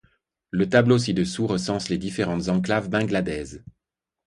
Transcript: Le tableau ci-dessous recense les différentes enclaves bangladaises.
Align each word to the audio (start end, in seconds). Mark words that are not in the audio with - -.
Le 0.49 0.67
tableau 0.67 0.97
ci-dessous 0.97 1.45
recense 1.45 1.89
les 1.89 1.99
différentes 1.99 2.49
enclaves 2.49 2.89
bangladaises. 2.89 3.63